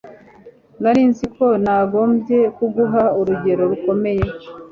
Nari 0.81 1.01
nzi 1.09 1.25
ko 1.35 1.45
nagombye 1.63 2.39
kuguha 2.57 3.03
urugero 3.19 3.61
rukomeye. 3.71 4.25